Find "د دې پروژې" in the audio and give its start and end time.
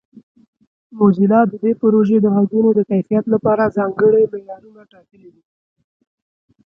1.51-2.17